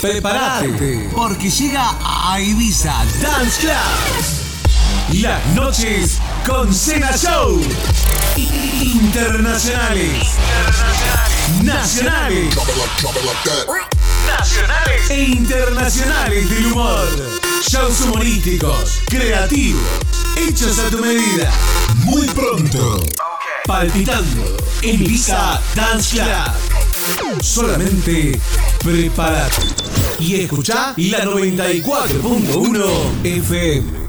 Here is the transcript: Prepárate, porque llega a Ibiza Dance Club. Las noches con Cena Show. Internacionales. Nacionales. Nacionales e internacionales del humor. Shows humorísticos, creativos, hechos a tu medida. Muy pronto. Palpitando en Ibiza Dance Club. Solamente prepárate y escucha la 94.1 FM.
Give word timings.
Prepárate, 0.00 1.08
porque 1.12 1.50
llega 1.50 1.92
a 2.04 2.40
Ibiza 2.40 2.94
Dance 3.20 3.60
Club. 3.60 5.20
Las 5.20 5.44
noches 5.56 6.18
con 6.46 6.72
Cena 6.72 7.10
Show. 7.16 7.60
Internacionales. 8.36 10.24
Nacionales. 11.64 12.54
Nacionales 14.28 15.10
e 15.10 15.24
internacionales 15.24 16.48
del 16.48 16.66
humor. 16.66 17.08
Shows 17.68 18.00
humorísticos, 18.02 19.00
creativos, 19.06 19.82
hechos 20.36 20.78
a 20.78 20.90
tu 20.90 20.98
medida. 20.98 21.52
Muy 22.04 22.28
pronto. 22.28 23.04
Palpitando 23.66 24.56
en 24.82 25.02
Ibiza 25.02 25.60
Dance 25.74 26.18
Club. 26.18 27.42
Solamente 27.42 28.38
prepárate 28.78 29.62
y 30.18 30.40
escucha 30.40 30.94
la 30.96 31.24
94.1 31.24 33.24
FM. 33.24 34.07